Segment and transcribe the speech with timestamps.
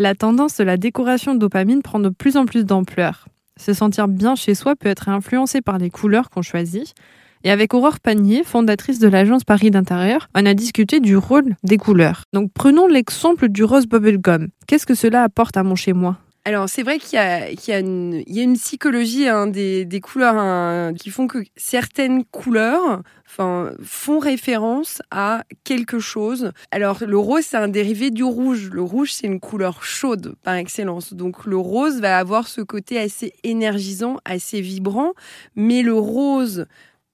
[0.00, 3.26] La tendance de la décoration dopamine prend de plus en plus d'ampleur.
[3.56, 6.94] Se sentir bien chez soi peut être influencé par les couleurs qu'on choisit.
[7.42, 11.78] Et avec Aurore Panier, fondatrice de l'agence Paris d'intérieur, on a discuté du rôle des
[11.78, 12.22] couleurs.
[12.32, 14.46] Donc prenons l'exemple du rose bubblegum.
[14.68, 16.16] Qu'est-ce que cela apporte à mon chez moi
[16.48, 21.44] alors c'est vrai qu'il y, a, une psychologie hein, des, couleurs hein, qui font que
[21.56, 26.52] certaines couleurs font référence à quelque chose.
[26.70, 28.70] Alors le rose c'est un dérivé du rouge.
[28.72, 31.12] Le rouge c'est une couleur chaude par excellence.
[31.12, 35.12] Donc le rose va avoir ce côté assez énergisant, assez vibrant.
[35.54, 36.64] Mais le rose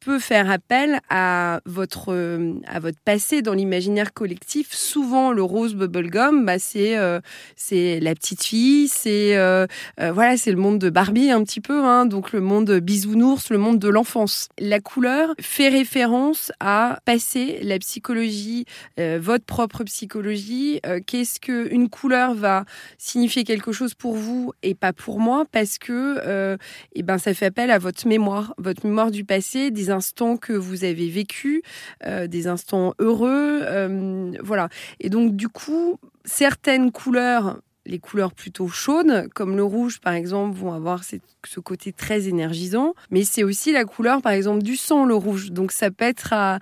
[0.04, 4.72] peut faire appel à votre, euh, à votre passé dans l'imaginaire collectif.
[4.72, 7.20] Souvent, le rose bubblegum, bah, c'est euh,
[7.56, 9.66] c'est la petite fille, c'est euh,
[9.98, 13.58] voilà, c'est le monde de Barbie un petit peu, hein, donc le monde bisounours, le
[13.58, 14.48] monde de l'enfance.
[14.58, 18.66] La couleur fait référence à passer la psychologie,
[18.98, 20.80] votre propre psychologie.
[21.06, 22.64] Qu'est-ce que une couleur va
[22.98, 25.44] signifier quelque chose pour vous et pas pour moi?
[25.50, 26.58] Parce que et
[26.96, 30.52] eh ben ça fait appel à votre mémoire, votre mémoire du passé, des instants que
[30.52, 31.62] vous avez vécus,
[32.04, 34.68] euh, des instants heureux, euh, voilà.
[35.00, 40.56] Et donc du coup, certaines couleurs les couleurs plutôt chaudes, comme le rouge par exemple,
[40.56, 42.94] vont avoir ce côté très énergisant.
[43.10, 45.50] Mais c'est aussi la couleur par exemple du sang, le rouge.
[45.50, 46.58] Donc ça peut être à,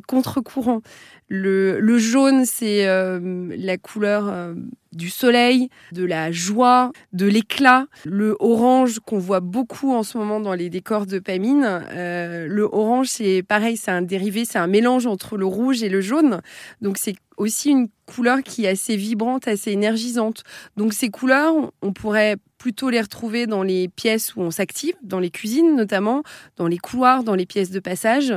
[0.00, 0.82] contre-courant.
[1.28, 4.54] Le, jaune, c'est euh, la couleur
[4.94, 7.86] du soleil, de la joie, de l'éclat.
[8.04, 11.64] Le orange qu'on voit beaucoup en ce moment dans les décors de Pamine.
[11.92, 15.88] Euh, le orange, c'est pareil, c'est un dérivé, c'est un mélange entre le rouge et
[15.88, 16.40] le jaune.
[16.80, 20.42] Donc c'est aussi une couleur qui est assez vibrante, assez énergisante.
[20.76, 25.18] Donc ces couleurs, on pourrait plutôt les retrouver dans les pièces où on s'active, dans
[25.18, 26.22] les cuisines notamment,
[26.56, 28.34] dans les couloirs, dans les pièces de passage.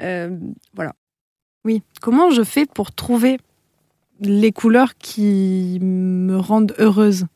[0.00, 0.36] Euh,
[0.74, 0.94] voilà.
[1.64, 1.82] Oui.
[2.00, 3.38] Comment je fais pour trouver
[4.20, 7.26] les couleurs qui me rendent heureuse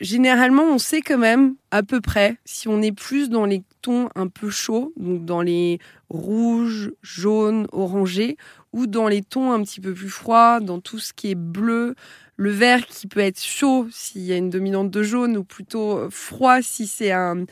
[0.00, 4.08] Généralement, on sait quand même à peu près si on est plus dans les tons
[4.14, 8.36] un peu chauds, donc dans les rouges, jaunes, orangés,
[8.72, 11.96] ou dans les tons un petit peu plus froids, dans tout ce qui est bleu,
[12.36, 16.08] le vert qui peut être chaud s'il y a une dominante de jaune, ou plutôt
[16.10, 17.46] froid si c'est un,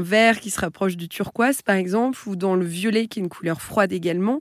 [0.00, 3.28] vert qui se rapproche du turquoise, par exemple, ou dans le violet qui est une
[3.28, 4.38] couleur froide également.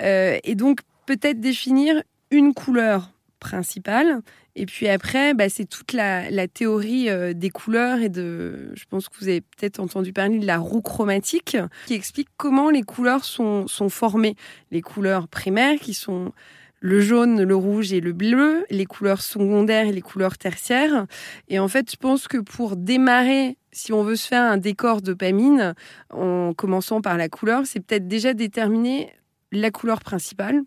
[0.00, 4.20] Euh, et donc, peut-être définir une couleur principale.
[4.56, 9.08] Et puis après, bah, c'est toute la, théorie euh, des couleurs et de, je pense
[9.08, 13.24] que vous avez peut-être entendu parler de la roue chromatique, qui explique comment les couleurs
[13.24, 14.34] sont, sont formées.
[14.70, 16.32] Les couleurs primaires qui sont
[16.82, 21.06] le jaune, le rouge et le bleu, les couleurs secondaires et les couleurs tertiaires.
[21.48, 25.02] Et en fait, je pense que pour démarrer, si on veut se faire un décor
[25.02, 25.74] dopamine,
[26.10, 29.12] en commençant par la couleur, c'est peut-être déjà déterminer
[29.52, 30.62] la couleur principale,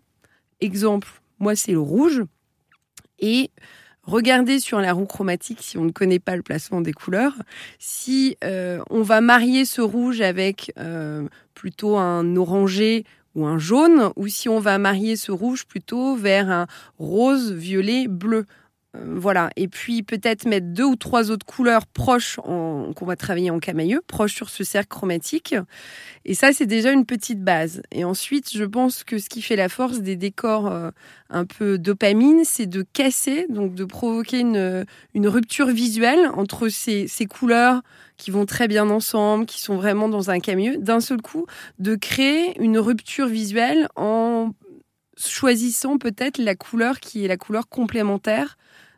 [0.60, 1.08] Exemple,
[1.38, 2.22] moi c'est le rouge.
[3.18, 3.50] Et
[4.02, 7.34] regardez sur la roue chromatique, si on ne connaît pas le placement des couleurs,
[7.78, 14.10] si euh, on va marier ce rouge avec euh, plutôt un orangé ou un jaune,
[14.16, 16.66] ou si on va marier ce rouge plutôt vers un
[16.98, 18.46] rose, violet, bleu.
[18.94, 19.50] Euh, voilà.
[19.56, 24.02] Et puis peut-être mettre deux ou trois autres couleurs proches qu'on va travailler en camailleux,
[24.06, 25.54] proches sur ce cercle chromatique.
[26.24, 27.82] Et ça, c'est déjà une petite base.
[27.92, 30.90] Et ensuite, je pense que ce qui fait la force des décors euh,
[31.30, 34.84] un peu dopamine, c'est de casser, donc de provoquer une,
[35.14, 37.82] une rupture visuelle entre ces, ces couleurs
[38.16, 41.46] qui vont très bien ensemble, qui sont vraiment dans un camieux, d'un seul coup,
[41.78, 44.52] de créer une rupture visuelle en
[45.16, 48.56] choisissant peut-être la couleur qui est la couleur complémentaire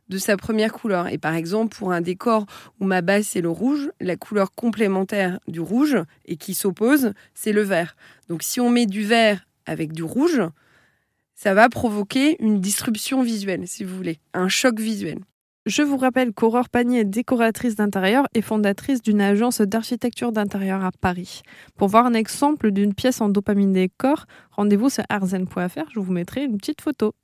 [0.09, 1.09] de sa première couleur.
[1.09, 2.47] Et par exemple, pour un décor
[2.81, 7.53] où ma base c'est le rouge, la couleur complémentaire du rouge et qui s'oppose, c'est
[7.53, 7.97] le vert.
[8.29, 10.43] Donc si on met du vert avec du rouge,
[11.35, 15.19] ça va provoquer une disruption visuelle, si vous voulez, un choc visuel.
[15.67, 20.93] Je vous rappelle qu'Aurore Panier est décoratrice d'intérieur et fondatrice d'une agence d'architecture d'intérieur à
[20.93, 21.43] Paris.
[21.77, 26.45] Pour voir un exemple d'une pièce en dopamine décor, rendez-vous sur arzen.fr, je vous mettrai
[26.45, 27.17] une petite photo.